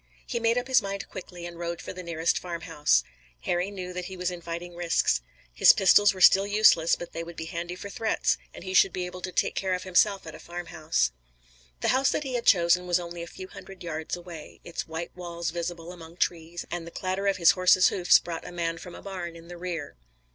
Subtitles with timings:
[0.25, 3.03] He made up his mind quickly and rode for the nearest farmhouse.
[3.41, 5.21] Harry knew that he was inviting risks.
[5.53, 8.93] His pistols were still useless but they would be handy for threats, and he should
[8.93, 11.11] be able to take care of himself at a farmhouse.
[11.81, 15.15] The house that he had chosen was only a few hundred yards away, its white
[15.15, 18.95] walls visible among trees, and the clatter of his horse's hoofs brought a man from
[18.95, 19.97] a barn in the rear.